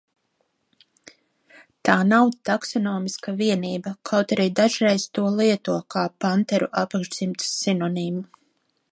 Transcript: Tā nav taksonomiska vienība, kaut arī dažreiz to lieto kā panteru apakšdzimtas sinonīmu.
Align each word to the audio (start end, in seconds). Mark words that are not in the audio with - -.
Tā 1.89 1.97
nav 2.13 2.31
taksonomiska 2.49 3.33
vienība, 3.41 3.93
kaut 4.11 4.33
arī 4.35 4.47
dažreiz 4.59 5.05
to 5.19 5.27
lieto 5.35 5.75
kā 5.97 6.05
panteru 6.25 6.71
apakšdzimtas 6.85 7.53
sinonīmu. 7.59 8.25